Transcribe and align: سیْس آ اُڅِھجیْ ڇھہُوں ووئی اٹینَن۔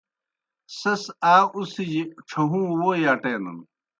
سیْس 0.77 1.03
آ 1.33 1.35
اُڅِھجیْ 1.57 2.01
ڇھہُوں 2.29 2.67
ووئی 2.79 3.03
اٹینَن۔ 3.11 3.59